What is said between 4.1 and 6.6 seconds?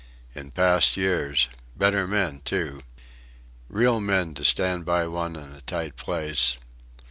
to stand by one in a tight place.